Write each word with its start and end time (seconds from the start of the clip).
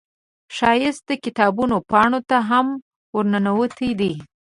ښایست 0.55 1.03
د 1.09 1.11
کتابونو 1.23 1.75
پاڼو 1.91 2.19
ته 2.29 2.37
هم 2.49 2.67
ورننوتی 3.15 3.89
دی 3.99 4.13